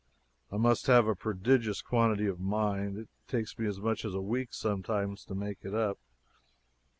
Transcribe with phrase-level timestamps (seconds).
[0.51, 4.19] I must have a prodigious quantity of mind; it takes me as much as a
[4.19, 5.99] week sometimes to make it up.